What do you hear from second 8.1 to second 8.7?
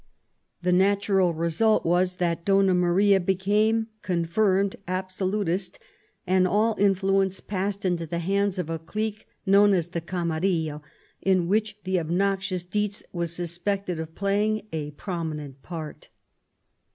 hands of